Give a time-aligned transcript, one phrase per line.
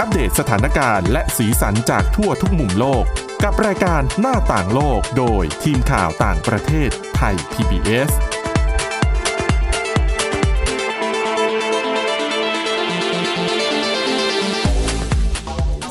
[0.00, 3.04] อัปเดตสถานการณ์และสีสันจากทั่วทุกมุมโลก
[3.44, 8.10] กับรายการหน้าต่างโลกโดยทีมข่าวต่างประเทศไทย PBS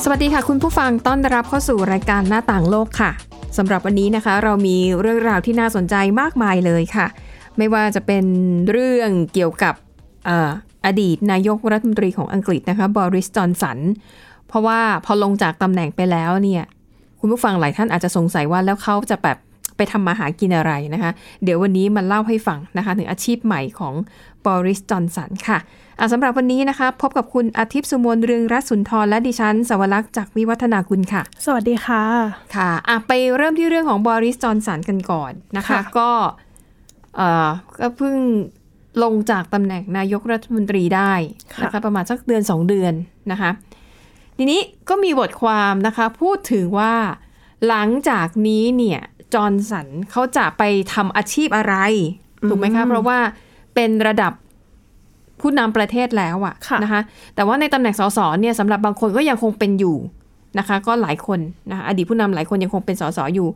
[0.03, 3.11] สวัสดีค่ะคุณผู้ฟังต้อนรับเข้าสู่รายการหน้าต่างโลกค่ะ
[3.57, 7.07] สำหรับวันนี้นะคะ เรามีเรื่องราวที่น่าสนใจมากมายเลยค่ะ
[7.57, 8.25] ไม่ว่าจะเป็น
[8.69, 9.75] เรื่องเกี่ยวกับ
[10.87, 13.79] อ่ออดีตนายกรัฐมนตรีของอังกฤษนะคะบริสจอนสัน
[14.47, 16.63] เพราะว่าพอลงจากตำแหน่งไปแล้วเนี่ย
[17.19, 19.37] คุณผู้ฟังหลายท่านอาจจะสงสัยว่าแล้วเขาจะแบบ
[19.77, 21.11] ไปทำมาหากินอะไรนะคะ
[21.43, 23.93] เดี๋ยววันนี้มาเล่าให้ฟังนะคะ ถึงอาชีพใหม่ของ
[24.45, 25.57] บริสจอนสันค่ะ
[25.99, 32.03] อะสำหรับวันนี้นะคะ พบกับคุณอาทิตย์สุมนเรืองรัศสุนทรและดิฉันสวรักษ์จากวิวัฒนาคุณค่ะ สวัสดีค่ะ
[32.55, 36.09] ค่ะอะ ไปเริ่มที่เรื่องของบริสจอนสันกันก่อนนะคะค่ะก็
[37.15, 38.17] เอ่อก็เพิ่ง
[39.03, 41.13] ลงจากตำแหน่งนายกรัฐมนตรีได้
[41.63, 42.93] นะคะประมาณสักเดือนสองเดือน
[43.31, 43.51] นะคะ
[44.37, 46.93] ทีนี้ก็มีบทความนะคะพูดถึงว่า
[47.67, 49.01] หลังจากนี้เนี่ย
[49.33, 51.75] จอร์นสันเขาจะไปทำอาชีพอะไร
[52.49, 53.17] ถูกไหมคะ เพราะว่า
[53.75, 54.33] เป็นระดับ
[55.41, 57.01] ผู้นำประเทศแล้วอะค่ะนะคะ
[57.35, 59.97] แต่ว่าในตำแหน่งสสเนี่ยสำหรับบางคนก็ยังคงเป็นอยู่
[60.59, 63.47] นะคะ ก็หลายคนนะคะอดีตผู้นำหลายคนยังคงเป็นสสอยู่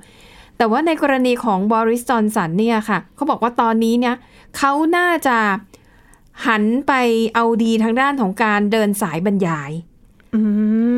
[0.58, 4.16] แต่ว่าในกรณีของบริสจอนสันเนี่ยค่ะเขาบอกว่าตอนนี้เนี่ย
[4.58, 5.38] เขาน่าจะ
[6.48, 6.94] หันไป
[7.36, 9.72] เอาดีทางด้านของการเดินสายบรรยาย
[10.36, 10.42] อื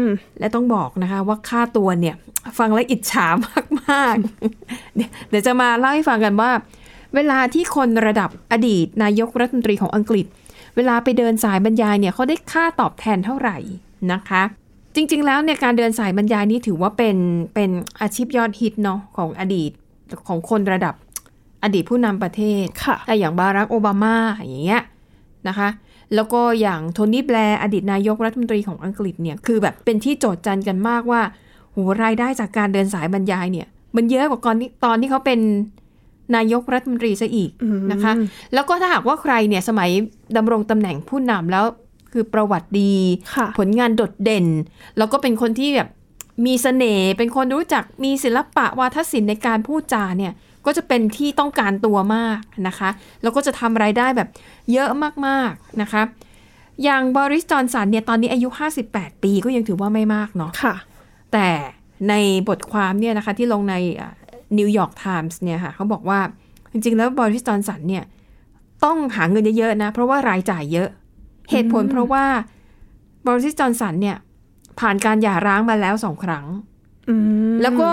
[0.03, 0.05] ม
[0.39, 2.15] และต้องบอกนะคะ ว่าค่าตัวเนี่ย
[2.57, 3.27] ฟังแล้วอิจฉา
[3.89, 6.51] มากๆเดี๋ยวเดี๋ยวจะมาเล่าให้ฟังกันว่า
[7.15, 10.25] เวลาที่คนระดับอดีต นายกรัฐมนตรีของอังกฤษ
[10.75, 13.57] เวลาไปเดินสายบรรยายเนี่ยเขาได้ค่าตอบแทนเท่าไหร่
[14.13, 14.43] นะคะ
[14.95, 17.17] จริง ๆ แล้วเนี่ยการเดินสายบรรยายนี่ถือว่าเป็น
[17.55, 17.69] เป็น
[18.01, 19.71] อาชีพยอดฮิตเนาะของอดีต
[20.27, 20.95] ของคนระดับ
[21.63, 24.83] อดีตผู้นำประเทศค่ะแต่อย่างบารักโอบามาอย่างเงี้ย
[25.47, 25.69] นะคะ
[26.15, 31.21] แล้วก็อย่างโทนี่แบร์อดีตนายกรัฐมนตรีของอังกฤษเนี่ยคือแบบเป็นที่โจทย์จันกันมากว่า
[31.71, 35.39] โหรายได้จากการเดินสายบรรยายเนี่ย มันเยอะกว่าก่อนที่ตอนที่เขาเป็น
[36.35, 38.13] นายกรัฐมนตรีซะอีกอืมนะคะ
[38.53, 39.89] แล้วก็ถ้าหากว่าใครเนี่ยสมัย
[40.37, 41.65] ดำรงตำแหน่งผู้นำแล้ว
[42.11, 42.93] คือประวัติดี
[43.35, 44.45] ค่ะผลงานโดดเด่น
[44.97, 45.89] แล้วก็เป็นคนที่แบบ
[46.45, 50.33] มีเสน่ห์เป็นคนรู้จักมีศิลปะวาทศิลป์ในการพูดจาเนี่ย
[50.65, 52.89] ก็จะเป็นที่ต้องการตัวมากนะคะ
[53.21, 54.29] แล้วก็จะทำรายได้แบบ
[54.73, 54.89] เยอะ
[55.27, 56.01] มากๆนะคะ
[56.83, 58.47] อย่างบอริสจอห์นสันเนี่ยตอนนี้อายุ
[58.85, 60.75] 58 ปีก็ยังถือว่าไม่มากเนาะค่ะ
[61.33, 61.47] แต่
[62.09, 62.13] ใน
[62.49, 63.75] บทความเนี่ยนะคะที่ลงใน
[64.57, 66.19] นิวยอร์กไทมส์เนี่ยค่ะเขาบอกว่า
[66.71, 68.03] จริงๆ แล้วบริสจอนสันเนี่ย
[68.83, 70.89] ต้องหาเงินเยอะๆนะ เพราะว่ารายจ่ายเยอะ
[71.51, 72.25] เหตุผลเพราะว่า
[73.25, 74.17] บริสจอนสันเนี่ย
[74.79, 76.45] ผ่านการหย่าร้างมาแล้วสองครั้ง
[77.09, 77.15] อื
[77.53, 77.89] มแล้วก็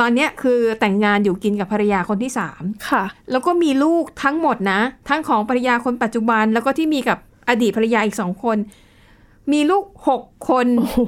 [0.00, 7.18] ตอนเนี้ยคือแต่งงานอยู่กินกับภรรยาคนที่สามค่ะ แล้วก็มีลูกทั้งหมดนะ ทั้งของภรรยาคนปัจจุบัน แล้วก็ที่มีกับ
[7.48, 8.56] อดีตภรรยาอีกสองคน
[9.52, 10.98] มีลูกหกคนโอ้โห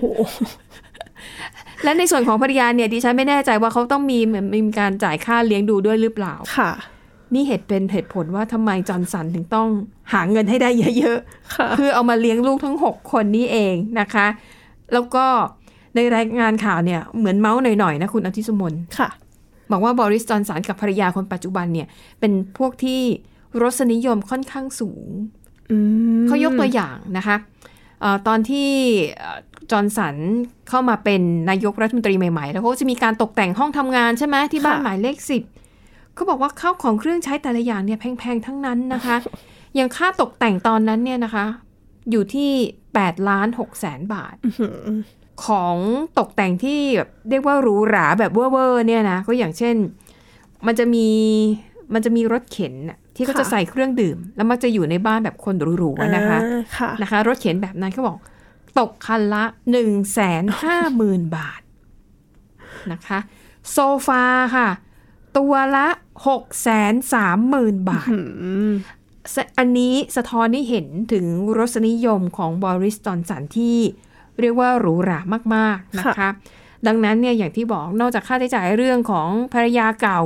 [1.84, 6.70] และในส่วนของภรรยาเนี่ยดิฉันไม่แน่ใจว่าเขาต้องมีเหมือนมีการจ่ายค่าเลี้ยงดูด้วยหรือเปล่า ค่ะ
[7.34, 9.68] นี่เหตุเป็นเหตุผลว่าทำไมจอร์นสันถึงต้อง
[10.12, 11.18] หาเงินให้ได้เยอะ
[11.56, 14.26] ค่ะๆคือเอามาเลี้ยงลูกทั้ง6คนนี้เองนะคะ
[14.92, 15.26] แล้วก็
[15.96, 19.08] ในรายงานข่าวเนี่ยเหมือนเมาส์หน่อยๆนะคุณอาทิตย์สมนค่ะ
[19.72, 21.86] บอกว่าบริสจอนสันกับภรรยาคนปัจจุบันเนี่ย
[22.20, 23.00] เป็นพวกที่
[23.62, 25.06] รสนิยมค่อนข้างสูง
[25.70, 25.76] อื
[26.22, 27.36] มเขายกตัวอย่างนะคะ
[28.00, 28.68] เอ่อตอนที่
[29.18, 29.38] เอ่อ
[29.70, 30.16] จอร์นสัน
[30.68, 35.42] เข้ามาเป็นนายกรัฐมนตรีใหม่ๆ แล้วเขาก็จะมีการตกแต่งห้องทำงานใช่ไหมที่บ้านหมายเลขสิบ
[36.14, 39.16] เขาบอกว่าข้าวของเครื่องใช้แต่ละอย่างเนี่ยแพงๆ ทั้งนั้นนะคะ
[39.74, 41.44] อย่างค่าตกแต่งตอนนั้นเนี่ยนะคะ
[42.10, 42.50] อยู่ที่
[42.90, 44.76] 8ล้าน6แสนบาทอื้อหือ
[45.44, 45.76] ของ
[46.18, 49.76] ตกแต่งที่แบบเรียกว่าหรูหราแบบเวอร์ๆเนี่ยนะก็อย่างเช่น
[50.66, 51.08] มันจะมี
[51.94, 58.18] มันจะมีรถเข็นน่ะที่เขาจะใส่เครื่องดื่ม แล้วมักจะอยู่ในบ้านแบบคนหรูๆอะนะคะอ่าค่ะนะคะ รถเข็นแบบนั้นเขาบอก
[58.78, 61.60] ตกคันละ1นึ่งแสนห้าหมื่นบาท
[62.92, 63.18] นะคะ
[63.72, 64.24] โซฟา
[64.56, 64.68] ค่ะ
[65.36, 65.88] ตัวละ
[66.26, 68.18] 6กแสนสามหมื่นบาทอื
[68.68, 68.72] ม
[69.34, 71.26] สอันนี้สะท้อนให้เห็นถึง
[71.58, 73.78] รสนิยมของบริสจอนสันที่
[74.40, 75.18] เรียกว่าหรูหรา
[75.54, 76.30] มากๆนะคะค่ะ
[76.86, 80.20] ดังนั้นเนี่ยอย่างที่บอกนอกจากค่าใช้จ่ายเรื่องของภรรยาเก่า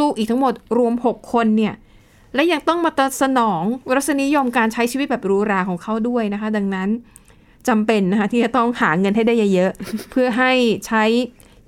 [0.00, 1.74] ลูกๆอีกทั้งหมดรวม 6 คนเนี่ย
[2.34, 3.62] และยังต้องมาตสนอง
[3.94, 6.88] รสนิยมการใช้ชีวิตแบบหรูหราของเขาด้วยนะคะ ดังนั้น
[7.68, 10.52] จำเป็นนะคะที่จะต้องหาเงินให้ได้เยอะๆเพื่อให้
[10.86, 11.04] ใช้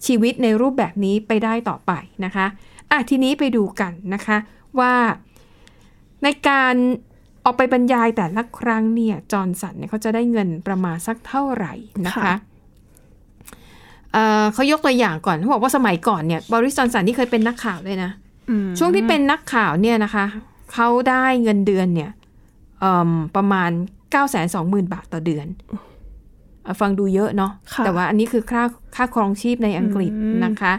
[0.06, 1.92] ชีวิตในรูปแบบนี้ไปได้ต่อไป
[2.24, 2.46] นะคะ
[2.90, 4.36] อะทีนี้ไปดูกันนะคะ
[4.78, 4.94] ว่า
[6.22, 6.74] ในการ
[7.44, 11.72] ออกไปบรรยายแต่ละครั้งเนี่ยจอร์นสันเนี่ยเขาจะได้เงินประมาณสักเท่าไหร่
[12.06, 12.34] นะคะค่ะ
[14.12, 18.10] เอ่อเขายกตัวอย่างก่อนเขาบอกว่าสมัยก่อนเนี่ยบริสจอนสันที่เคยเป็นนักข่าวด้วยนะ
[18.50, 20.24] อืมช่วงที่เป็นนักข่าวเนี่ยนะคะ
[20.72, 22.10] เขาได้เงินเดือนเนี่ย
[22.80, 25.46] เอิ่มประมาณ9 2 0 0 0 0บาทต่อเดือน
[26.66, 28.62] อะฟังดูเยอะเนาะค่ะแต่ว่าอันนี้คือค่า
[28.96, 30.12] ค่าครองชีพในอังกฤษ
[30.44, 30.72] นะคะ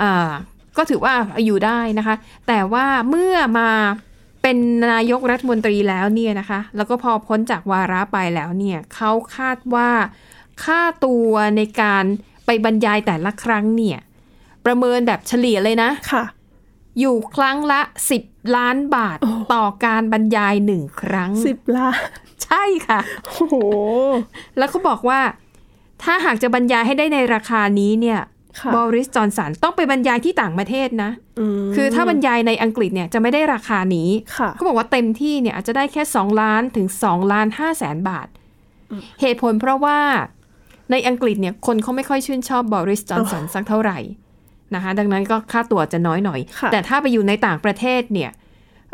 [0.00, 0.30] อ่า
[0.76, 1.14] ก็ถือว่า
[1.44, 2.14] อยู่ได้นะคะ
[2.48, 3.70] แต่ว่าเมื่อมา
[4.50, 9.90] เป็นนายกรัฐมนตรีแล้วเนี่ยนะคะ แล้วก็พอพ้นจากวาระไปแล้วเนี่ยเขาคาดว่า
[10.64, 12.04] ค่าตัวในการ
[12.46, 13.98] ไปบรรยายแต่ละครั้งเนี่ย
[14.64, 16.24] ประเมินแบบเฉลี่ยเลยนะค่ะ
[17.00, 17.80] อยู่ครั้งละ
[18.18, 22.00] 10ล้านบาทโอ้ต่อการบรรยายหนึ่งครั้งสิบล้าน
[22.44, 23.54] ใช่ค่ะโอ้โห
[24.58, 25.20] แล้วเขาบอกว่า
[26.02, 28.20] ถ้าหากจะบรรยายให้ได้ในราคานี้เนี่ย
[28.60, 31.10] ค่ะบริสจอนสันต้องไปบรรยายที่ต่างประเทศนะ
[31.64, 34.08] มคือถ้าบรรยายในอังกฤษเนี่ยจะไม่ได้ราคานี้
[34.38, 38.28] ค่ะเขาบอกว่าเต็มที่เนี่ยอาจจะได้แค่ 2 ล้านถึง 2 ล้าน5แสนบาท
[39.20, 39.98] เหตุผลเพราะว่า
[40.90, 43.98] ในอังกฤษเนี่ยคนเขาไม่ค่อยชื่นชอบบริสจอนสันสักเท่าไหร่
[44.74, 48.30] นะคะดังนั้นก็ค่าตัวจะน้อยหน่อยค่ะแต่ถ้าไปอยู่ในต่างประเทศเนี่ย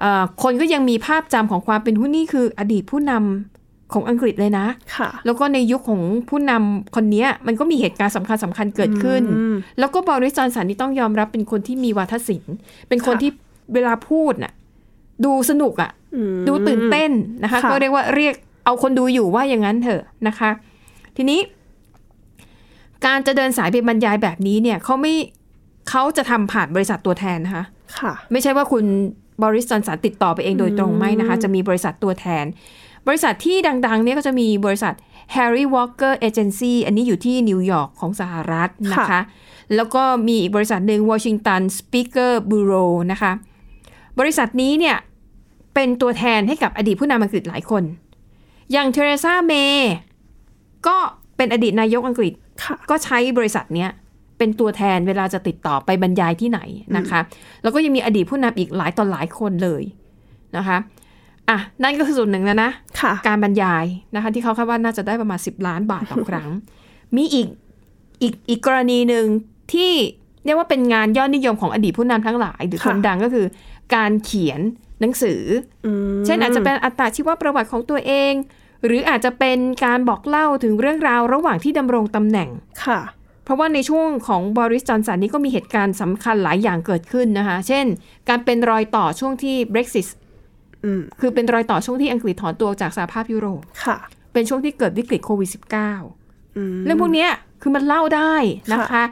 [0.01, 3.54] เอ่อคนก็ยังมีภาพจำของความเป็นหุ้นนี่คืออดีตผู้นำ
[3.94, 12.55] ของอังกฤษเลยนะค่ะ แล้วก็ในยุคของผู้นำคนเนี้ยมันก็มีเหตุการณ์สำคัญสำคัญเกิดขึ้นอืมแล้วก็บริสจอนสันนี่ต้องยอมรับเป็นคนที่มีวาทศิลป์
[12.88, 13.31] เป็นคนค่ะที่
[13.75, 14.52] เวลาพูดน่ะ
[15.25, 17.11] ดูสนุกอะ่ะอืมดูตื่นเต้น
[17.43, 20.50] นะคะค่ะก็เรียกว่าเรียกเอาคนดูอยู่ว่าอย่างนั้นเถอะนะคะ
[21.17, 21.41] ทีนี้
[23.06, 25.14] การจะเดินสายไปบรรยายแบบนี้เนี่ยเขาไม่
[25.91, 27.64] เขาจะทำผ่านบริษัทตัวแทนนะคะ
[27.99, 28.85] ค่ะ ไม่ใช่ว่าคุณ
[29.43, 32.44] บริสจอนสันติดต่อไปเองโดยตรงไม่นะคะ จะมีบริษัทตัวแทน
[33.06, 33.56] บริษัทที่
[33.87, 34.95] ดังๆเนี่ยก็จะมีบริษัท
[35.37, 39.21] Harry Walker Agency อันนี้อยู่ที่นิวยอร์กของสหรัฐนะคะค่ะ
[39.75, 43.33] แล้วก็มีอีกบริษัทหนึ่ง Washington Speaker Bureau นะคะ
[44.21, 44.97] บริษัทนี้เนี่ย
[45.75, 47.83] เป็นตัวแทนให้กับอดีตผู้นำอังกฤษหลายคน
[48.73, 49.93] อย่างเทเรซาเมย์
[50.87, 50.97] ก็
[51.37, 53.91] เป็นอดีตนายกอังกฤษค่ะก็ใช้บริษัทเนี้ย
[54.39, 56.61] เป็นตัวแทนเวลาจะติดต่อไปบรรยายที่ไหน
[56.97, 57.21] นะคะ
[57.62, 59.83] แล้วก็ยังมีอดีตผู้นำอีกหลายต่อหลายคนเลย
[60.56, 60.79] นะคะ
[61.50, 62.70] อะนั่นก็คือส่วนหนึ่งแล้วนะ
[63.00, 66.49] ค่ะการบรรยายนะคะ ที่เขาคาดว่าน่าจะได้ประมาณ 10 ล้านบาทต่อครั้ง
[67.17, 67.46] มีอีก
[68.23, 69.26] อีกอีกกรณีหนึ่ง
[69.73, 69.93] ที่
[70.44, 73.46] เรียกว่าเป็นงานยอดนิยมของอดีตผู้นำทั้งหลาย หรือค่ะคนดังก็คือ
[73.94, 74.61] การเขียน
[75.00, 75.43] หนังสือ
[75.87, 78.32] อืมเช่นอาจจะเป็นอัตชีวประวัติของตัวเอง
[78.87, 82.49] หรืออาจจะเป็นการบอกเล่าถึงเรื่องราวระหว่างที่ดำรงตำแหน่ง
[82.87, 83.00] ค่ะ
[83.44, 87.85] เพราะว่าในช่วงของบริสจอนสันนี่ก็มีเหตุการณ์สำคัญหลายอย่างเกิดขึ้นนะคะ เช่น
[88.29, 90.24] การเป็นรอยต่อช่วงที่ Brexit อืม
[91.20, 93.96] คือเป็นรอยต่อช่วงที่อังกฤษถอนตัวจากสหภาพยุโรปค่ะ
[94.32, 95.50] เป็นช่วงที่เกิดวิกฤตโควิด
[96.02, 97.31] -19 อืมเรื่องพวกเนี้ย
[97.62, 98.34] คือมันเล่าได้
[98.72, 99.04] นะคะค่ะ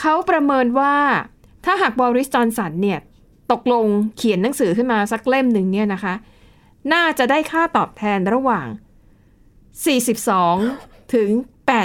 [0.00, 0.94] เขาประเมินว่า
[1.64, 2.98] ถ้าหากบริสจอนสันเนี่ย
[3.52, 6.14] ตกลงเขียนหนังสือขึ้นมาสักเล่มหนึ่งเนี่ยนะคะ
[6.92, 8.66] น่าจะได้ค่าตอบแทนระหว่าง
[10.30, 11.28] 42 ถึง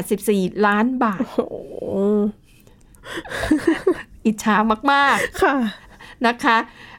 [0.06, 1.40] 84 ล้านบาทโอ้โห
[4.26, 4.56] อิจฉา
[4.92, 6.58] มากค่ะๆนะคะ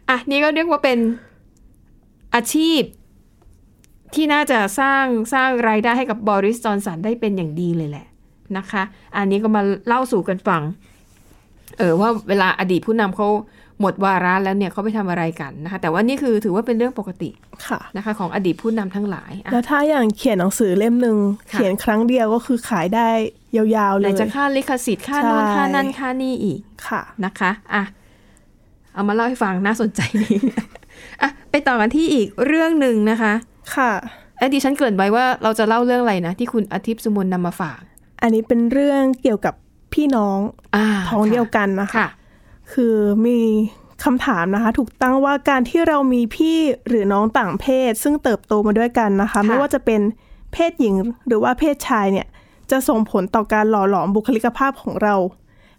[0.08, 0.98] อะ นี่ก็เรียกว่าเป็น
[2.34, 2.82] อาชีพ
[4.14, 8.06] ที่น่าจะสร้างสร้างรายได้ให้กับบริสจอนสันได้เป็นอย่างดีเลยแหละ
[8.58, 8.82] นะคะ
[9.16, 10.62] อันนี้ก็มาเล่าสู่กันฟัง
[11.78, 13.28] เออว่าเวลาอดีตผู้นำเขา
[13.80, 17.30] หมดวาระแล้วเนี่ยเขาไปทำอะไรกันนะคะ แต่ว่านี่คือถือว่าเป็นเรื่องปกติ
[17.66, 21.16] ค่ะนะคะ ของอดีตผู้นำทั้งหลายอะแล้วถ้าอย่างเขียนหนังสือเล่มหนึ่ง
[21.52, 23.08] ค่ะเขียนครั้งเดียวก็คือขายได้
[23.56, 27.82] ยาวๆไหเลนยจะค่าลิขสิทธิ์ค่าโน่นใช่ค่านั่นค่านี่อีกค่ะนะคะอะ
[28.94, 30.34] เอามาเล่าให้ฟังน่าสนใจดี
[31.22, 33.32] อะไปต่อกันที่อีกเรื่องหนึ่งนะคะ
[33.76, 33.90] ค่ะ
[34.38, 37.80] ไอ้ดิฉันเกริ่นไว้ว่าเราจะเล่าเรื่องอะไรนะ ที่คุณอาทิตย์สุมนนำมาฝาก
[38.22, 39.54] อันนี้เป็นเรื่องเกี่ยวกับ
[39.94, 40.38] พี่น้อง
[40.76, 42.08] อ่าท้องเดียวกันนะคะค่ะ
[42.72, 43.38] คือมี
[44.04, 50.00] คำถามนะคะ ถูกตั้งว่าการที่เรามีพี่หรือน้องต่างเพศ ซึ่งเติบโตมาด้วยกันนะคะค่ะไม่ว่าจะเป็น
[50.52, 50.94] เพศหญิง
[51.26, 52.26] หรือว่าเพศชายเนี่ย
[52.70, 55.14] จะส่งผลต่อการหล่อหลอมบุคลิกภาพของเรา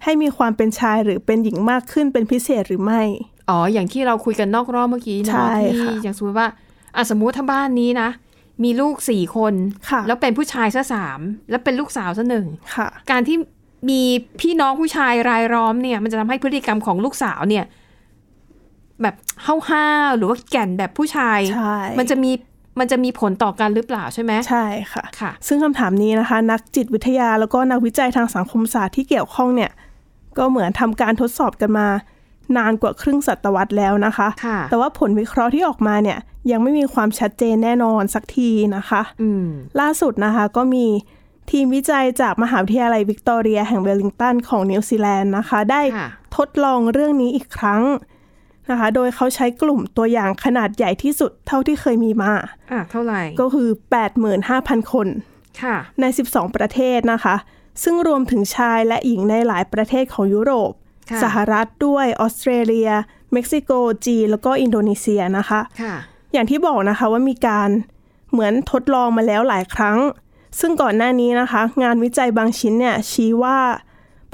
[0.03, 3.01] ให้มีความเป็นชายหรือเป็นหญิงมากขึ้นเป็นพิเศษหรือไม่
[3.50, 6.48] อ๋อ อย่างที่เราคุยกันนอกรอบเมื่อกี้ใช่เนาะที่ค่ะอย่างสมมติว่า
[6.96, 8.10] อะสมมุติถ้าบ้านนี้นะ
[8.63, 9.54] มีลูกสี่คน
[9.89, 13.38] ค่ะแล้วเป็นผู้ชายซะสามแล้วเป็นลูกสาวซะหนึ่งค่ะการที่
[13.89, 14.01] มี
[14.42, 17.66] พี่น้องผู้ชายรายล้อมเนี่ย มันจะทำให้พฤติกรรมของลูกสาวเนี่ย
[19.01, 19.16] แบบ
[19.70, 22.32] ห้าวๆหรือว่าแก่นแบบผู้ชายใช่มันจะมี
[22.80, 29.72] มันจะมีผลต่อกันหรือเปล่าใช่ไหมใช่ค่ะค่ะ ซึ่งคำถามนี้นะคะ นักจิตวิทยาแล้วก็นักวิจัยทางสังคมศาสตร์ที่เกี่ยวข้องเนี่ย
[30.38, 31.88] ก็เหมือนทำการทดสอบกันมา
[32.58, 36.18] นานกว่าครึ่งศตวรรษแล้วนะคะค่ะแต่ว่าผลวิเคราะห์ที่ออกมาเนี่ย
[36.51, 39.46] ยังไม่มีความชัดเจนแน่นอนสักทีนะคะอืม
[39.80, 40.86] ล่าสุดนะคะก็มี
[41.51, 47.84] ทีมวิจัยจากมหาวิทยาลัยวิกตอเรียแห่งเวลลิงตันของนิวซีแลนด์นะคะ ได้ค่ะทดลองเรื่องนี้อีกครั้ง
[48.70, 52.34] นะคะ โดยเขาใช้กลุ่มตัวอย่างขนาดใหญ่ที่สุดเท่าที่เคยมีมา
[52.72, 53.70] อะเท่าไหร่ ก็คือ
[54.30, 55.08] 85,000 คน
[55.62, 57.36] ค่ะใน 12 ประเทศนะคะ
[57.84, 60.87] ซึ่งรวมถึงชายและหญิงในหลายประเทศของยุโรปค่ะ
[61.24, 62.90] สหรัฐด้วยออสเตรเลีย
[63.34, 63.72] เม็กซิโก
[64.06, 65.96] จีนแล้วก็อินโดนีเซียนะคะค่ะ
[66.34, 67.70] อย่างที่บอกนะคะว่ามีการ
[68.32, 69.98] เหมือนทดลองมาแล้วหลายครั้ง
[70.60, 73.58] ซึ่งก่อนหน้านี้นะคะ งานวิจัยบางชิ้นเนี่ยชี้ว่า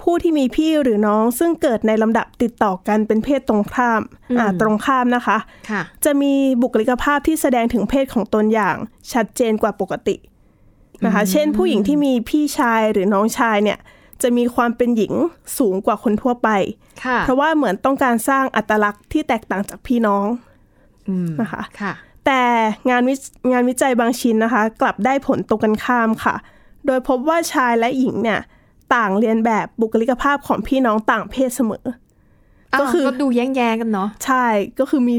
[0.02, 4.02] ผู้ที่มีพี่หรือน้องซึ่งเกิดในลำดับติดต่อกันเป็นเพศตรงข้าม
[4.40, 5.38] อ่าตรงข้ามนะคะ
[5.70, 8.76] ค่ะจะมีบุคลิกภาพที่แสดงถึงเพศของตนอย่าง
[9.14, 10.16] ชัดเจนกว่าปกติ
[11.06, 13.78] นะคะ เช่นผู้หญิงที่มีพี่ชายหรือน้องชายเนี่ย
[14.24, 15.14] จะมีความเป็นหญิง
[15.58, 16.50] สูงกว่าคนทั่วไป
[17.06, 20.26] ค่ะเพราะว่าเหมือนต้องการสร้างอัตลักษณ์ที่แตกต่างจากพี่น้อง
[21.08, 21.94] อืมนะคะค่ะ
[22.26, 22.42] แต่
[22.90, 23.16] งานวิ
[23.52, 26.36] งานวิจัยบางชิ้นนะคะ กลับได้ผลตรงกันข้ามค่ะ
[26.86, 28.40] โดยพบว่าชายและหญิงเนี่ย
[28.96, 31.86] ต่างเรียนแบบบุคลิกภาพของพี่น้องต่างเพศเสมอ
[32.80, 34.46] ก็คือก็ดูแย้งๆกันเนาะใช่
[34.80, 35.16] ก็คือมี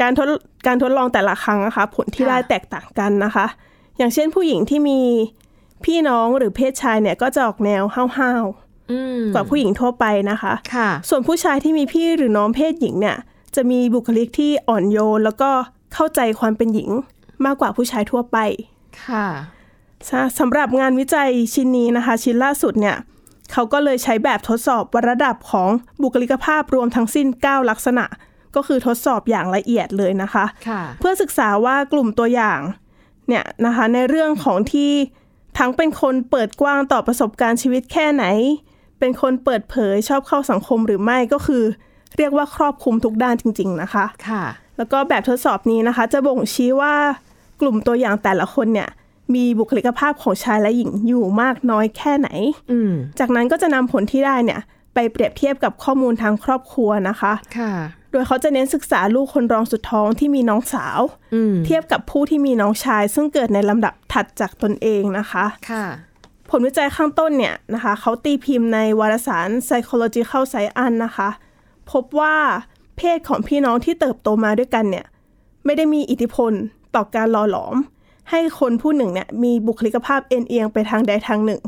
[0.00, 0.28] การทด
[0.66, 3.46] การทดลองแต่ละครั้งนะคะ ผลที่ค่ะได้แตกต่างกันนะคะ
[3.98, 5.00] อย่างเช่นผู้หญิงที่มี
[5.86, 7.82] พี่น้องหรือเพศชายเนี่ยก็จะออกแนว
[8.18, 8.44] ห้าว
[8.90, 13.16] อืมๆกว่าผู้หญิงทั่วไปนะคะค่ะส่วนผู้ชายที่มีพี่หรือน้องเพศหญิงเนี่ย
[13.56, 15.50] จะมีบุคลิกที่อ่อนโยน แล้วก็
[15.94, 16.90] เข้าใจความเป็นหญิง
[17.44, 18.38] มากกว่าผู้ชายทั่วไป
[19.04, 19.26] ค่ะ
[20.38, 22.96] สำหรับงานวิจัยชิ้นนี้นะคะ ชิ้นล่าสุดเนี่ย
[23.52, 25.68] เขาก็เลยใช้แบบทดสอบวัดระดับของ
[26.02, 28.04] บุคลิกภาพรวมทั้งสิ้น 9 ลักษณะ
[28.56, 32.60] ก็คือทดสอบอย่างละเอียดเลยนะคะค่ะเพื่อศึกษาว่ากลุ่มตัวอย่าง
[33.28, 34.90] เนี่ยนะคะในเรื่องของที่
[35.58, 38.24] ทั้งเป็นคนเปิดกว้างต่อประสบการณ์ชีวิตแค่ไหน
[38.98, 41.64] เป็นคนเปิดเผยชอบเข้าสังคมหรือไม่ก็คือ
[42.16, 44.44] เรียกว่าครอบคลุมทุกด้านจริง ๆ นะคะ ค่ะ
[44.76, 46.94] แล้วก็แบบทดสอบนี้นะคะ จะบ่งชี้ว่า
[47.60, 48.88] กลุ่มตัวอย่างแต่ละคนเนี่ย
[49.34, 52.28] มีบุคลิกภาพของชายและหญิงอยู่มากน้อยแค่ไหน
[52.70, 54.60] อืมจากนั้นก็จะนำผลที่ได้เนี่ย
[54.94, 57.72] ไปเปรียบเทียบกับข้อมูลทางครอบครัวนะคะค่ะ
[58.12, 61.00] โดยเขาจะเน้นศึกษาลูกคนรองสุดท้องที่มีน้องสาว
[61.34, 65.84] อืมเทียบกับผู้ที่มีน้องชาย ซึ่งเกิดในลำดับถัดจากตนเองนะคะค่ะ
[66.50, 71.28] ผลวิจัยข้างต้นเนี่ยนะคะเขาตีพิมพ์ในวารสาร Psychological Science นะคะ
[71.90, 72.36] พบว่า
[72.96, 75.06] เพศของพี่น้องที่เติบโตมาด้วยกันเนี่ย
[75.64, 76.52] ไม่ได้มีอิทธิพล
[76.94, 77.76] ต่อการหล่อหลอม
[78.30, 81.60] ให้คนผู้หนึ่งเนี่ยมีบุคลิกภาพเอ็นเอียงไปทางใดทางหนึ่ง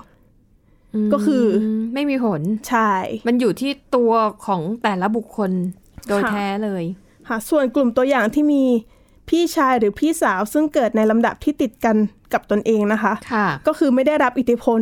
[1.12, 1.44] ก็คือ
[1.80, 2.92] มไม่มีผล ใช่
[3.26, 4.12] มันอยู่ที่ตัว
[4.46, 5.50] ของแต่ละบุคคล
[6.08, 6.84] โดยค่ะแท้เลย
[7.28, 8.64] ค่ะส่วนกลุ่มตัวอย่างที่มี
[9.28, 11.96] พี่ชายหรือพี่สาวซึ่งเกิดในลำดับที่ติดกัน
[12.32, 14.80] กับตนเองนะคะค่ะก็คือไม่ได้รับอิทธิพล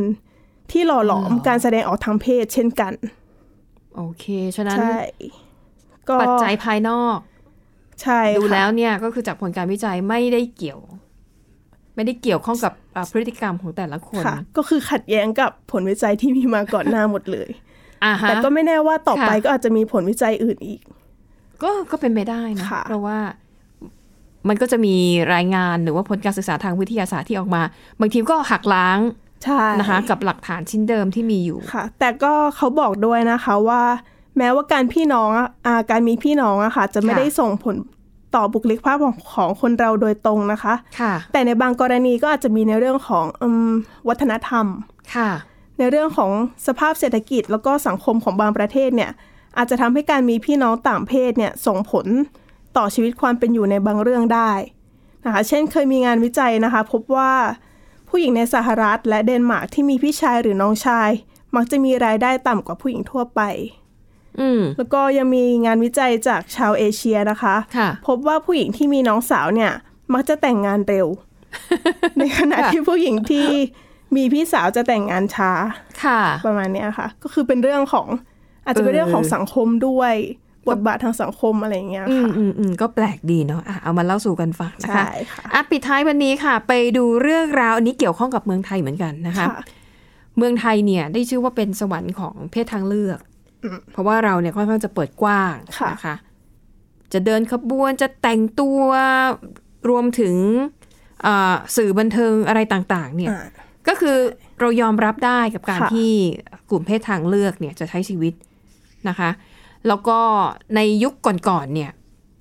[0.71, 2.93] ที่หล่อหลอมการแสดงออกทางเพศเช่นกัน
[3.97, 4.25] โอเค
[4.57, 4.97] ฉะนั้นใช่
[6.09, 7.19] ก็ปัจจัยภายนอก
[8.03, 10.81] ใช่ดูค่ะแล้วเนี่ยก็คือจากผลการวิจัยไม่ได้เกี่ยว
[11.95, 17.49] ไม่ได้เกี่ยวข้องกับอ่าพฤติกรรมของแต่ละคนค่ะก็คือขัดแย้งกับผลวิจัยที่มีมาก่อนหน้าหมดเลย
[18.05, 20.81] อ่าฮะแต่ก็ไม่แน่ว่าต่อไปค่ะก็อาจจะมีผลวิจัยอื่นอีก
[21.63, 23.19] ก็ก็เป็นไปได้นะค่ะเพราะว่า
[24.49, 24.95] มันก็จะมี
[25.35, 27.63] รายงานหรือว่าผลการศึกษาทางวิทยาศาสตร์ที่ออกมา
[28.01, 28.99] บางทีก็หักล้าง
[29.45, 33.83] ใช่นะคะกับหลักฐานชิ้นเดิมที่มีอยู่ค่ะ แต่ก็เขาบอกด้วยนะคะว่า
[34.39, 37.77] แม้ว่าการพี่น้องอะอ่าการมีพี่น้องอะค่ะ จะไม่ค่ะได้ส่งผล
[38.35, 43.73] ต่อบุคลิกภาพของของคนเราโดยตรงนะคะค่ะแต่ในบางกรณีก็อาจจะมีในเรื่องของอม
[44.09, 44.67] วัฒนธรรม
[45.15, 45.31] ค่ะ
[45.79, 46.31] ในเรื่องของ
[46.67, 49.11] สภาพเศรษฐกิจแล้วก็สังคมของบางประเทศเนี่ย
[49.57, 52.07] อาจจะทำให้การมีพี่น้องต่างเพศเนี่ยส่งผล
[52.77, 54.53] ต่อชีวิตความเป็นอยู่ในบางเรื่องได้
[55.25, 57.33] นะคะเช่นเคยมีงานวิจัยนะคะ พบว่า
[58.09, 61.11] ผู้หญิงในสหรัฐและเดนมาร์กที่มีพี่ชายหรือน้องชาย
[61.57, 63.82] มักจะมีรายได้ต่ำกว่าผู้หญิงทั่วไปอืม
[64.79, 69.73] แล้วก็ยังมีงานวิจัยจากชาวเอเชียนะคะค่ะพบว่าผู้หญิงที่มีน้องสาวเนี่ย
[70.15, 71.07] มักจะแต่งงานเร็ว
[72.19, 73.49] ในขณะที่ผู้หญิงที่
[74.17, 75.51] มีพี่สาวจะแต่งงานช้า
[76.05, 78.07] ค่ะ ประมาณเนี้ยค่ะ ก็คือเป็นเรื่องของ
[78.65, 80.15] อาจจะเป็นเออเรื่องของสังคมด้วย
[80.69, 89.61] บทบาททางสังคมอะไรอย่างเงี้ยอืมค่ะอืมอืมก็แปลกดีเนาะอะเอามาเล่าสู่กันฟังนะคะใช่ค่ะอะปิดท้ายวันนี้ค่ะ ไปดูเรื่องราวอันนี้เกี่ยวข้องกับเมืองไทยเหมือนกันนะคะค่ะ
[90.37, 93.19] เมืองไทยเนี่ยได้ชื่อว่าเป็นสวรรค์ของเพศทางเลือก
[93.93, 96.15] เพราะว่าเราเนี่ยค่อนข้างจะเปิดกว้างค่ะนะคะ
[97.13, 98.81] จะเดินขบวนจะแต่งตัว
[99.91, 100.37] รวมถึง
[101.27, 103.43] อ่าสื่อบันเทิงอะไรต่าง ๆ เนี่ยอ่า
[103.89, 104.19] ก็คือ
[104.61, 106.13] เรายอมรับได้กับการค่ะที่
[106.71, 108.35] กลุ่มเพศทางเลือกเนี่ยจะใช้ชีวิต
[109.09, 109.31] นะคะ
[109.89, 110.19] แล้วก็
[110.77, 111.91] ในยุคก่อนๆเนี่ย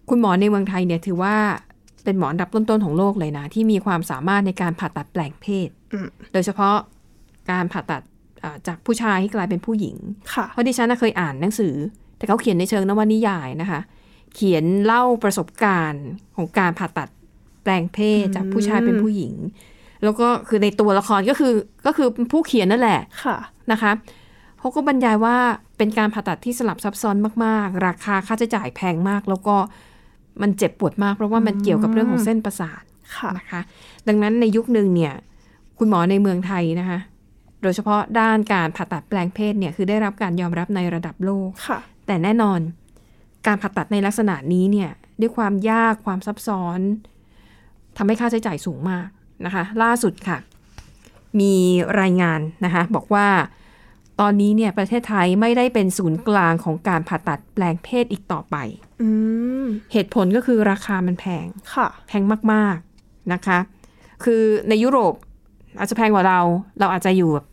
[0.10, 1.36] คุณหมอในเมืองไทยเนี่ยถือว่า
[2.04, 6.76] เป็นหมออันดับต้นๆของโลกเลยนะ ที่มีความสามารถในการผ่าตัดแปลงเพศอืมโดยเฉพาะ
[7.52, 8.11] การผ่าตัดอ่า
[8.68, 9.98] จากผู้ชายให้กลายเป็นผู้หญิง
[10.34, 11.76] ค่ะเพราะดิฉันน่ะเคยอ่านหนังสือ
[12.18, 13.80] แต่เขาเขียนในเชิงนวนิยายนะคะ
[14.36, 16.06] เขียนเล่าประสบการณ์
[16.36, 17.10] ของการผ่าตัด
[17.64, 19.34] แปลงเพศจากผู้ชายเป็นผู้หญิง
[20.04, 21.54] แล้วก็คือในตัวละครก็คือ
[21.86, 23.38] ก็คือผู้เขียนนั่นแหละค่ะ
[23.72, 23.92] นะคะ
[24.60, 25.38] เขาก็บรรยายว่า
[25.78, 29.56] เป็นการผ่าตัดที่สลับซับซ้อนมาก ๆ ราคาค่าใช้จ่ายแพงมาก แล้วก็
[30.42, 32.84] มันเจ็บปวดมาก เพราะว่ามันเกี่ยวกับเรื่องของเส้นประสาท
[33.16, 33.62] ค่ะนะคะ
[34.08, 35.14] ดังนั้นในยุคหนึ่งเนี่ย
[35.78, 37.00] คุณหมอในเมืองไทยนะคะ
[37.62, 42.60] โดยเฉพาะด้านการผ่าตัดแปลงเพศเนี่ยคือได้รับการยอมรับในระดับโลกค่ะแต่แน่นอน
[43.48, 46.80] การผ่าตัดในลักษณะนี้เนี่ยด้วยความยากความซับซ้อน
[47.98, 49.08] ทำให้ค่าใช้จ่ายสูงมาก
[49.46, 50.38] นะคะ ล่าสุดค่ะ
[51.40, 51.54] มี
[52.02, 53.28] รายงานนะคะบอกว่า
[54.20, 58.56] ตอนนี้เนี่ยประเทศไทยไม่ได้เป็นศูนย์กลางของการผ่าตัดแปลงเพศอีกต่อไป
[59.02, 59.10] อื
[59.64, 63.60] มเหตุผลก็คือราคามันแพงค่ะ แพงมาก ๆนะคะ
[64.24, 65.14] คือในยุโรป
[65.78, 66.40] อาจจะแพงกว่าเรา
[66.80, 67.46] เราอาจจะอยู่แบบ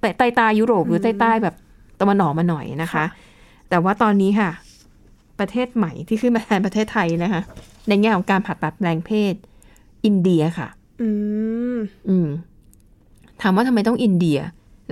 [0.00, 1.54] ใต้ใต้ใต้ยุโรปหรือใต้ใต้แบบ
[2.00, 3.04] ตะวันออกมาหน่อยนะคะ
[3.68, 4.50] แต่ว่าตอนนี้ค่ะ
[5.40, 7.42] ประเทศใหม่ที่ขึ้นมาแทนประเทศไทยนะคะ
[7.88, 9.34] ในแง่ของการผ่าตัดแปลงเพศ
[10.04, 10.68] อินเดียค่ะ
[11.02, 11.08] อื
[11.76, 11.78] ม
[12.08, 12.28] อืม
[13.42, 14.38] ถามว่าทำไมต้องอินเดีย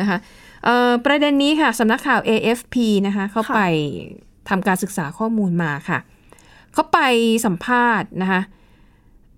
[0.00, 0.18] นะคะ
[0.64, 2.74] เอ่อประเด็นนี้ค่ะสำนักข่าว AFP
[3.06, 3.62] นะคะ เขาค่ะไป
[4.48, 5.98] ทำการศึกษาข้อมูลมาค่ะ
[6.72, 6.98] เขาไป
[7.46, 8.40] สัมภาษณ์นะคะ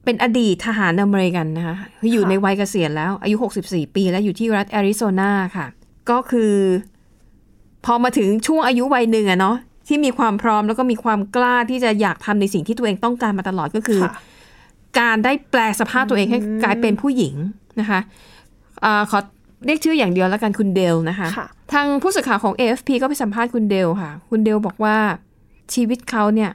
[0.04, 5.66] เป็นอดีตทหารอเมริกันนะคะคืออยู่ในวัยเกษียณแล้ว อายุ 64 ปีแล้วอยู่ที่รัฐแอริโซนาค่ะ
[6.11, 6.54] ก็คือ
[7.85, 9.57] พอมาถึงช่วงอายุวัยหนึ่งอะเนาะ
[9.88, 14.12] ที่มีความพร้อมแล้วก็มีความกล้าที่จะอยากทำในสิ่งที่ตัวเองต้องการมาตลอดก็คือค่ะ
[14.99, 17.35] การได้แปลสภาพตัวเองให้กลายเป็นผู้หญิง
[17.80, 18.00] นะคะ
[18.85, 19.19] อาขอ
[19.66, 24.97] เรียกชื่ออย่างเดียวแล้วกันคุณเดลนะคะค่ะทางผู้สื่อข่าวของ AFP ก็ไปสัมภาษณ์คุณเดลค่ะ คุณเดลบอกว่า
[25.75, 26.50] ชีวิตเขาเนี่ย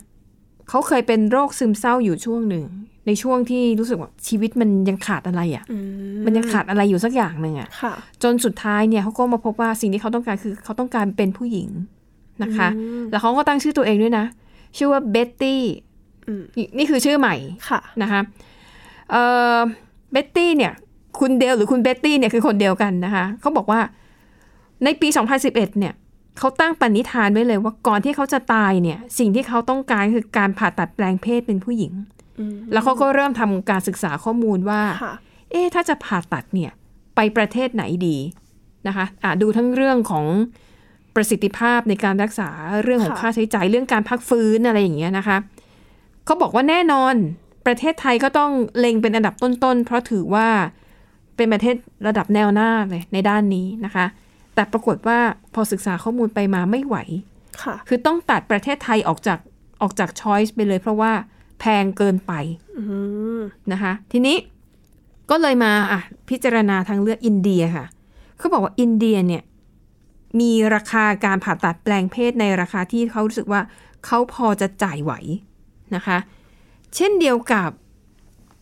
[0.70, 2.66] เขาเคยเป็นโรคซึมเศร้าอยู่ช่วงหนึ่ง
[3.08, 5.78] ในช่วงที่รู้สึกว่าชีวิตมันยังขาดอะไรอะค่ะอื
[6.26, 7.94] มมันยังขาดอะไรอยู่สักอย่างหนึ่งอะ่ะค่ะ
[8.24, 11.70] จนสุดท้ายเนี่ยเขาก็มาพบว่าสิ่งที่เขาต้องการคือเขาต้องการเป็นผู้หญิง
[12.44, 12.68] นะคะ
[13.12, 14.26] แล้วเขาก็ตั้งชื่อตัวเองด้วยนะ
[14.78, 15.62] ชื่อว่าเบ็ตตี้
[16.28, 16.44] อืม
[16.78, 17.36] นี่คือชื่อใหม่
[17.70, 18.22] ค่ะนะคะ
[19.12, 19.24] เอ่
[19.58, 19.60] อ
[20.12, 20.74] เบ็ตตี้เนี่ย
[21.20, 23.80] คุณเดลหรือคุณเบ็ตตี้เนี่ยคือคนเดียวกันนะคะเขาบอกว่า
[24.84, 25.08] ในปี
[25.44, 25.94] 2011 เนี่ย
[26.40, 32.15] เขาตั้งปณิธานไว้เลยว่าก่อนที่เขาจะตายเนี่ย สิ่งที่เขาต้องการคือการผ่าตัดแปลงเพศเป็นผู้หญิงอืม
[32.72, 35.14] แล้วเขาก็เริ่มทำการศึกษาข้อมูลว่าค่ะ
[35.52, 36.72] เอ๊ะถ้าจะผ่าตัดเนี่ย
[37.16, 38.18] ไปประเทศไหนดี
[38.88, 40.26] นะคะอะดูทั้งเรื่องของ
[41.16, 42.50] ประสิทธิภาพในการรักษา
[42.84, 45.38] เรื่องของค่ะค่าใช้จ่ายเรื่องการพักฟื้นอะไรอย่างเงี้ยนะคะ
[46.26, 47.14] เขาบอกว่าแน่นอน
[47.66, 50.48] ประเทศไทยก็ต้องเล็งเป็นอันดับต้นๆ เพราะถือว่า
[51.36, 51.76] เป็นประเทศ
[52.08, 54.06] ระดับแนวหน้าเลยในด้านนี้นะคะ
[54.56, 55.20] แต่ปรากฏว่า
[55.54, 56.98] พอศึกษาข้อมูลไปมาไม่ไหว
[57.64, 59.40] ค่ะคือต้องตัดประเทศไทยออกจาก
[59.82, 62.34] ออกจากช้อยส์ไปเลย เพราะว่าแพงเกินไป
[62.78, 62.84] อื
[63.38, 64.38] มนะคะ ทีนี้
[65.30, 67.86] ก็เลยมาอะพิจารณาทางเลือกอินเดียค่ะ
[68.38, 69.44] เขาบอกว่าอินเดียเนี่ย
[70.40, 73.62] มีราคาการผ่าตัดแปลงเพศในราคาที่เขารู้สึกว่า
[74.06, 75.14] เขาพอจะจ่ายไหว
[75.96, 76.18] นะคะ
[76.96, 77.70] เช่นเดียวกับ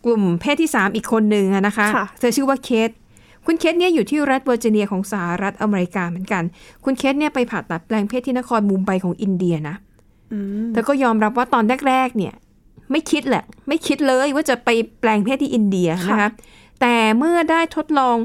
[0.06, 2.90] กลุ่มเพศที่ 3 อีกคนหนึ่งอะนะคะค่ะเธอชื่อว่าเคท
[3.46, 6.44] คุณเคทเนี่ยอยู่ที่รัฐเวอร์จิเนียของสหรัฐอเมริกาเหมือนกัน
[6.84, 9.76] คุณเคทเนี่ยไปผ่าตัดแปลงเพศที่นครมุมไบของอินเดียนะ
[10.34, 12.34] อืมเธอก็ยอมรับว่าตอนแรกๆเนี่ย
[12.92, 14.70] ไม่คิดแหละ ไม่คิดเลยว่าจะไป
[15.00, 16.30] แปลงเพศที่อินเดียนะคะ
[16.82, 18.18] แต่เมื่อได้ทดลอง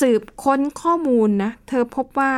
[0.00, 2.32] สืบค้นข้อมูลนะเธอพบว่า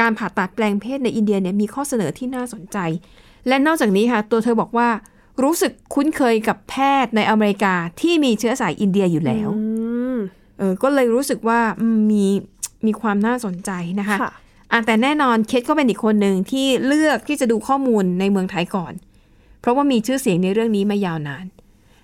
[0.00, 2.78] การผ่าตัดแปลงเพศในอินเดียเนี่ยมีข้อเสนอที่น่าสนใจ
[3.48, 4.88] และนอกจากนี้ค่ะ ตัวเธอบอกว่า
[5.42, 6.74] รู้สึกคุ้นเคยกับแพ
[7.04, 9.64] ทย์ในอเมริกาที่มีเชื้อสายอินเดียอยู่แล้วอื
[10.14, 10.16] ม
[10.58, 12.26] เออก็เลยรู้สึกว่าอืมมี
[12.86, 14.32] มีความน่าสนใจนะคะค่ะ
[14.72, 18.92] อะแต่แน่นอนเคสก็เป็นอีกคนหนึ่งที่เลือกที่จะดูข้อมูลในเมืองไทยก่อน
[19.62, 21.44] เพราะว่ามีชื่อเสียงในเรื่องนี้มายาวนาน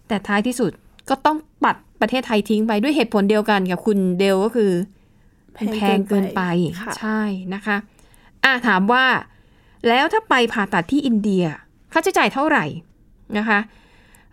[0.08, 0.72] แต่ท้ายที่สุด
[1.08, 4.72] ก็ต้องปัดประเทศไทยทิ้งไปด้วยเหตุผลเดียวกันกับคุณเดลก็คือ
[5.56, 6.42] มันแพงเกินไป
[6.80, 7.20] ค่ะใช่
[7.54, 7.76] นะคะ
[8.44, 9.04] อะถามว่า
[9.88, 11.44] แล้วถ้าไปผ่าตัดที่อินเดีย
[11.92, 12.64] ค่าใช้จ่ายเท่าไหร่
[13.38, 13.58] นะคะ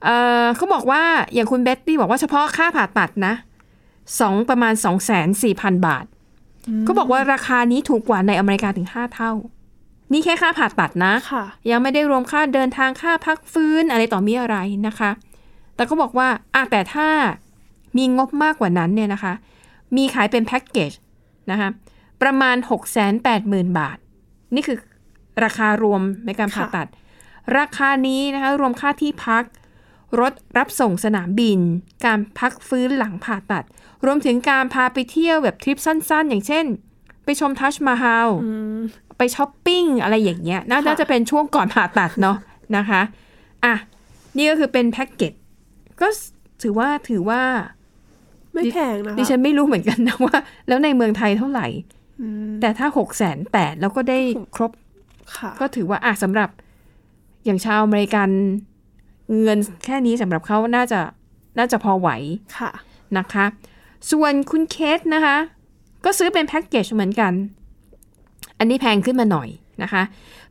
[0.03, 3.33] เอ่อเขาบอกว่าอย่างคุณเบ็ตตี้บอกว่าเฉพาะค่าผ่าตัดนะ
[4.19, 6.05] สองประมาณ2 4 0 0 0 0บาท
[6.81, 9.31] เขาบอกว่าราคานี้ถูกกว่าในอเมริกาถึง5เท่า
[10.11, 15.11] นี่แค่ค่าผ่าตัดนะค่ะยังไม่ได้รวมค่าเดินทางค่าพักฟื้นอะไรต่อมีอะไรนะคะ
[15.75, 17.07] แต่ก็บอกว่าอะแต่ถ้า
[17.97, 19.33] มีงบมากกว่านั้นเนี่ยนะคะ
[19.95, 20.91] มีขายเป็นแพ็กเกจ
[21.51, 21.69] นะคะ
[22.21, 23.11] ประมาณ 6 8 0 0
[23.53, 23.97] 0 0 บาท
[24.55, 24.77] นี่คือ
[25.43, 26.87] ราคารวมในการผ่าตัด
[27.57, 29.43] ราคานี้นะคะรวมค่าที่พัก
[30.19, 31.59] รถรับส่งสนามบิน
[32.05, 33.65] การพักฟื้นหลังผ่าตัด
[34.05, 36.65] รวมถึงการพาไปเที่ยวแบบทริปสั้นๆ อย่างเช่น
[37.25, 38.79] ไปชมทัชมาฮาลอืม
[39.17, 42.37] ไปช้อปปิ้งอะไรอย่างเงี้ยนาค่ะน่าจะเป็นช่วงก่อนผ่าตัดเนาะ
[42.77, 43.01] นะคะ
[43.65, 43.75] อะ
[44.37, 45.33] นี่ก็คือเป็นแพ็กเกจ
[46.01, 46.07] ก็
[46.61, 47.41] ถือว่าถือว่า
[48.53, 51.67] ไม่แพงนะคะดิฉันไม่รู้เหมือนกันนะว่า แล้วในเมืองไทยเท่าไหร่
[52.21, 54.19] อืมแต่ถ้าหกแสนแปดแล้วก็ได้
[54.55, 54.71] ครบ
[55.35, 56.49] ค่ะก็ถือว่าอะสำหรับ
[57.45, 58.29] อย่างชาวอเมริกัน
[59.41, 60.99] เงินแค่นี้สำหรับเขาน่าจะ
[61.57, 62.09] น่าจะพอไหว
[62.57, 62.71] ค่ะ
[63.17, 63.45] นะคะ
[64.11, 65.37] ส่วนคุณเคสนะคะ
[66.05, 67.33] ก็ซื้อเป็นแพ็กเกจเหมือนกัน
[68.59, 69.49] อันนี้แพงขึ้นมาหน่อย
[69.83, 70.03] นะคะ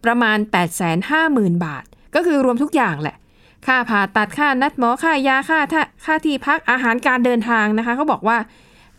[0.05, 3.17] ประมาณ 8 5 0 0 0 0 บาท ก็คือรวมทุกอย่างแหละ
[3.67, 8.39] ค่าผ่าตัดค่านัดหมอค่ายาค่าท่าค่าที่พักอาหารการเดินทางนะคะเขาบอกว่า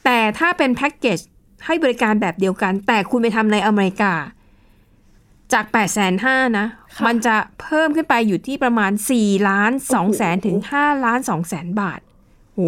[0.06, 1.20] แต่ถ้าเป็นแพ็กเกจ
[1.66, 4.14] ให้บริการแบบเดียวกัน แต่คุณไปทำในอเมริกา
[5.54, 12.00] จาก8 5 0 0 0นะค่ะมันจะเพิ่มขึ้นไปอยู่ที่ประมาณ 4 ล้าน2แสนถึง 5 ล้าน2แสนบาท
[12.56, 12.60] โห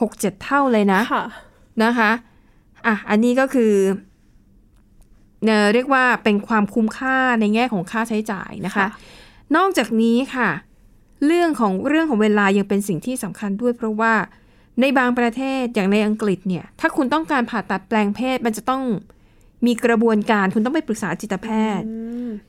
[0.00, 1.24] หกเจ็ดเท่าเลยนะค่ะ
[1.84, 2.10] นะคะ
[2.86, 3.72] อะ อันนี้ก็คือ
[5.46, 8.88] เอ่อเรียกว่าเป็นความคุ้มค่าในแง่ของค่าใช้จ่ายนะคะค่ะ
[9.56, 10.50] นอกจากนี้ค่ะ
[11.26, 14.12] เรื่องของเรื่องของเวลายังเป็นสิ่งที่สำคัญด้วย เพราะว่า
[14.80, 18.82] ในบางประเทศอย่างในอังกฤษเนี่ย ถ้าคุณต้องการผ่าตัดแปลงเพศ มันจะต้อง
[19.66, 21.48] มีกระบวนการคุณต้องไปปรึกษาจิตแพ
[21.78, 21.86] ทย์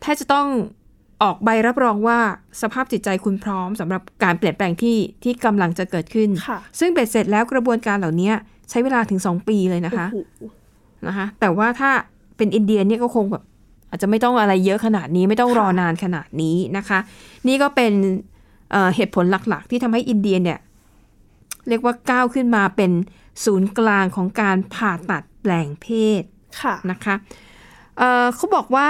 [0.01, 0.47] แพทย์จะต้อง
[1.23, 2.19] ออกใบรับรองว่า
[2.62, 8.32] สภาพจิตใจคุณพร้อมสำหรับการเปลี่ยนแปลงที่ที่กำลังจะเกิดขึ้นค่ะซึ่งเบ็ดเสร็จแล้วกระบวนการเหล่านี้
[8.69, 10.41] ใช้เวลาถึง2ปีเลยนะคะโอ้โห
[11.08, 11.91] นะคะ แต่ว่าถ้า
[12.41, 13.43] เป็นอินเดียเนี่ยก็คงแบบ
[13.89, 16.99] อาจจะไม่ต้องอะไรเยอะขนาดนี้ไม่ต้องรอนานขนาดนี้นะคะ
[17.47, 17.93] นี่ก็เป็น
[18.71, 20.60] เอ่อเหตุผลหลักๆ ที่ทำให้อินเดียเนี่ย
[21.67, 22.91] เรียกว่าก้าวขึ้นมาเป็น
[23.45, 25.88] ศูนย์กลางของการผ่าตัดแปลงเพ
[26.21, 26.23] ศ
[26.62, 27.15] ค่ะนะคะ
[27.97, 28.89] เอ่อเขาบอกว่า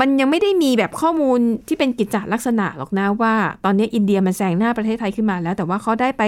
[0.00, 6.22] มันยังไม่ได้มีแบบข้อมูลที่เป็นกิจจลักษณะหรอกนะว่า ตอนนี้อินเดียมันแซงหน้าประเทศไทยขึ้นมาแล้ว แต่ว่าเขาได้ไป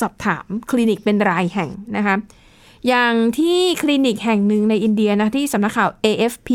[0.00, 2.14] สอบถามคลินิกเป็นรายแห่งนะคะ
[2.88, 6.50] อย่างที่คลินิกแห่งหนึ่งในอินเดียนะที่สำนักข่าว AFP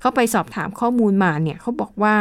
[0.00, 2.16] เขาไปสอบถามข้อมูลมาเนี่ยเขาบอกว่า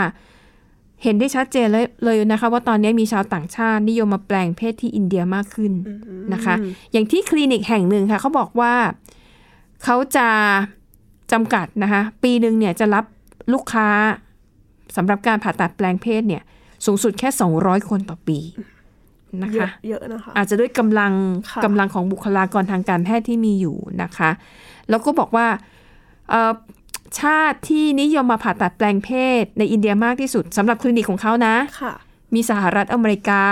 [1.03, 5.73] เห็นได้ชัดเจนเลยเลยนะคะ ว่าตอนนี้มีชาวต่างชาตินิยมมาแปลงเพศที่อินเดียมากขึ้น
[6.33, 6.55] นะคะ
[6.91, 8.73] อย่างที่คลินิกแห่งหนึ่งค่ะเขาบอกว่า
[9.83, 10.29] เขาจะ
[11.31, 13.05] จำกัดนะคะ ปีหนึ่งเนี่ยจะรับ
[13.53, 13.89] ลูกค้า
[14.95, 16.43] สำหรับการผ่าตัดแปลงเพศเนี่ย
[16.85, 17.29] สูงสุดแค่
[17.59, 18.39] 200 คนต่อปี
[19.43, 21.13] นะเยคะอะเยอะนะคะ อาจจะด้วยกำลัง
[21.51, 24.29] ค่ะกำลังของบุคลากรทางการแพทย์ที่มีอยู่นะคะ
[24.89, 25.47] แล้วก็บอกว่า
[26.29, 26.53] เอ่อ
[27.19, 29.09] ชาติที่นิยมมาผ่าตัดแปลงเพ
[29.41, 31.93] ศในอินเดียมากที่สุดสำหรับคลินิกของเขานะค่ะ
[32.35, 33.43] มีสหรัฐอเมริกา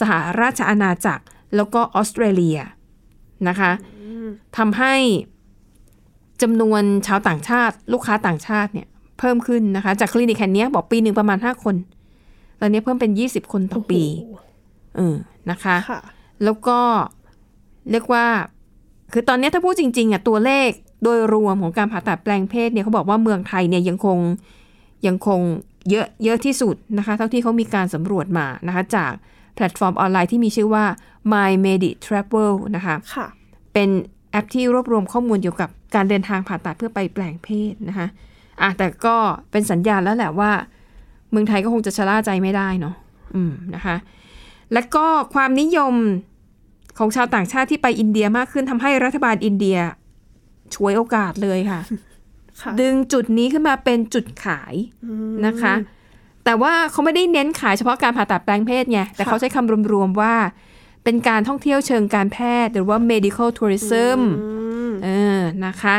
[0.00, 1.24] สหราชอาณาจักร
[1.56, 2.58] แล้วก็ออสเตรเลีย
[3.48, 3.72] นะคะ
[4.56, 4.94] ทำให้
[6.42, 8.88] จำนวนชาวต่างชาติ ลูกค้าต่างชาติเนี่ย
[9.18, 11.74] เพิ่มขึ้นนะคะ จากคลินิกแห่งเนี้ยบอกปีหนึ่งประมาณ 5 คน
[12.60, 14.43] ตอนนี้เพิ่มเป็น 20 คนต่อปีโอ้โห
[14.96, 15.16] เออ
[15.50, 16.00] นะคะค่ะ
[16.44, 16.78] แล้วก็
[17.90, 18.26] เรียกว่า
[19.12, 20.70] คือตอนนี้ถ้าพูดจริงๆอะตัวเลข
[21.04, 24.18] โดยรวมของการผ่าตัดแปลงเพศเนี่ยเขาบอกว่าเมืองไทยเนี่ยยังคง
[25.06, 25.40] ยังคง
[25.90, 29.12] เยอะเยอะที่สุดนะคะ เท่าที่เขามีการสำรวจมานะคะ จาก
[29.54, 30.84] แพลตฟอร์มออนไลน์ที่มีชื่อว่า
[31.32, 33.26] My Medi Travel นะคะค่ะ
[33.72, 33.88] เป็น
[34.30, 38.06] แอปที่รวบรวมข้อมูลเกี่ยวกับการเดินทางผ่าตัดเพื่อไปแปลงเพศนะคะ
[38.62, 39.16] อะแต่ก็
[39.50, 40.50] เป็นสัญญาณแล้วแหละว่า
[41.30, 42.94] เมืองไทยก็คงจะชะล่าใจไม่ได้เนาะ
[43.34, 43.96] อืมนะคะ
[44.72, 45.94] และก็ความนิยม
[46.98, 49.78] ของชาวต่างชาติที่ไปอินเดียมากขึ้นทำให้รัฐบาลอินเดีย
[50.74, 51.80] ฉวยโอกาสเลยค่ะ
[52.60, 54.74] ค่ะ ดึงจุดนี้ขึ้นมาเป็นจุดขาย
[55.46, 55.74] นะคะ
[56.44, 60.34] แต่ว่าเขาไม่ได้เน้นขายเฉพาะการผ่าตัดแปลงเพศไง แต่เขาใช้คำรวมๆว่า
[61.04, 64.20] เป็นการท่องเที่ยวเชิงการแพทย์ หรือว่า medical tourism
[65.04, 65.96] เออนะคะ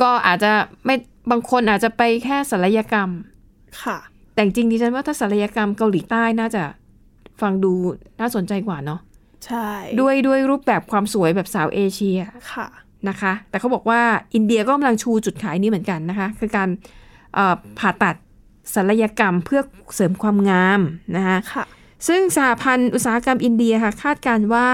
[0.00, 0.52] ก็อาจจะ
[0.84, 0.94] ไม่
[1.30, 3.10] บางคนอาจจะไปแค่ศัลยกรรม
[3.82, 3.98] ค่ะ
[4.32, 6.62] แต่จริงๆดิฉันว่าถ้าศัลยกรรมเกาหลีใต้น่าจะ
[7.42, 7.72] ฟังดู
[8.20, 9.00] น่าสนใจกว่าเนาะ
[9.46, 9.68] ใช่
[10.00, 12.18] ด้วยด้วยรูปแบบความสวยแบบสาวเอเชีย
[12.52, 12.66] ค่ะ
[13.08, 14.00] นะคะ แต่เขาบอกว่า
[14.34, 16.68] อินเดียก็กำลังชูจุดขายนี้เหมือนกันนะคะ คือการ
[17.34, 18.16] เอ่อผ่าตัด
[18.74, 19.60] ศัลยกรรมเพื่อ
[19.94, 20.80] เสริมความงาม
[21.16, 21.64] นะคะค่ะ
[22.08, 24.68] ซึ่งสหพันธ์อุตสาหกรรมอินเดียค่ะคาดการณ์ว่า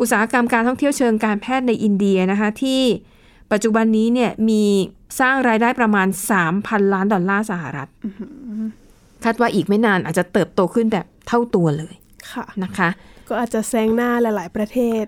[0.00, 2.82] อุตสาหกรรมการท่องเที่ยวเชิงการแพทย์ในอินเดียนะคะ ที่
[3.52, 4.62] ปัจจุบันนี้เนี่ยมี
[5.20, 6.08] สร้างรายได้ประมาณ
[6.50, 7.88] 3,000 ล้านดอลลาร์สหรัฐ
[9.24, 11.94] คาดว่าอีกไม่นานอาจจะเติบโตขึ้นแบบ เท่าตัวเลย
[12.32, 12.88] ค่ะนะคะ
[13.28, 15.04] ก็อาจจะแซงหน้าหลาย ๆ ประเทศ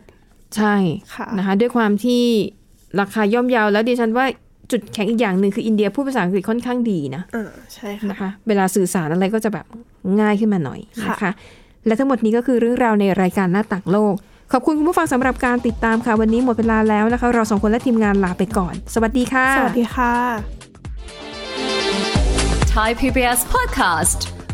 [0.56, 0.74] ใช่
[1.14, 2.24] ค่ะนะคะด้วยความที่
[3.00, 4.26] ราคาย่อมเยาวแล้วดิฉันว่า
[4.70, 9.66] จุดแข็งอีกอย่างหนึ่งคืออินเดียพูดภาษาอังกฤษค่อนข้างดีนะอ่าใช่ค่ะนะคะ เวลาสื่อสารอะไรก็จะแบบ
[10.20, 11.32] ง่ายขึ้นมาหน่อยค่ะนะคะ
[11.86, 14.14] และทั้งหมดนี้ก็คือเรื่องราวในรายการหน้าต่างโลก
[14.52, 20.14] ขอบคุณคุณผู้ฟังสำหรับการติดตามค่ะ วันนี้หมดเวลาแล้วนะคะ เราสองคนและทีมงานลาไปก่อน สวัสดีค่ะ สวัสดีค่ะ
[22.74, 24.41] Thai PBS podcast.